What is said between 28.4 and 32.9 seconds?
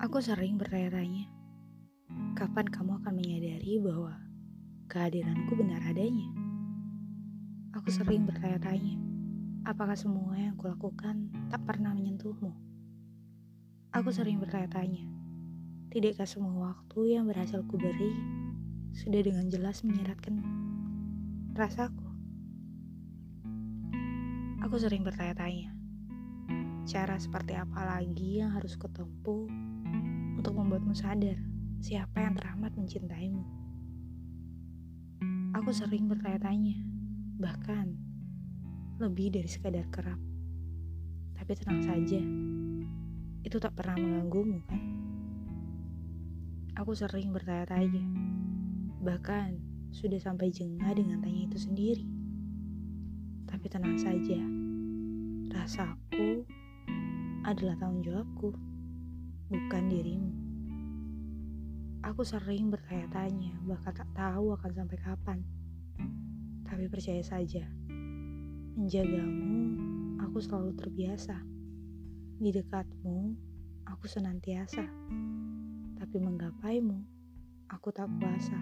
yang harus kutempuh membuatmu sadar siapa yang teramat